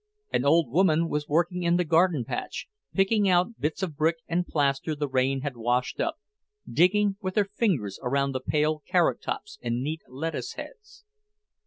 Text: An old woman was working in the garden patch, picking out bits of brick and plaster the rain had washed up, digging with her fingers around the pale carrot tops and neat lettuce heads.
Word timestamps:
An 0.33 0.43
old 0.45 0.71
woman 0.71 1.09
was 1.09 1.27
working 1.29 1.61
in 1.61 1.77
the 1.77 1.83
garden 1.83 2.25
patch, 2.25 2.67
picking 2.91 3.29
out 3.29 3.59
bits 3.59 3.83
of 3.83 3.95
brick 3.95 4.15
and 4.27 4.47
plaster 4.47 4.95
the 4.95 5.07
rain 5.07 5.41
had 5.41 5.55
washed 5.55 5.99
up, 5.99 6.15
digging 6.67 7.17
with 7.21 7.35
her 7.35 7.45
fingers 7.45 7.99
around 8.01 8.31
the 8.31 8.39
pale 8.41 8.79
carrot 8.87 9.21
tops 9.21 9.59
and 9.61 9.83
neat 9.83 10.01
lettuce 10.07 10.53
heads. 10.53 11.03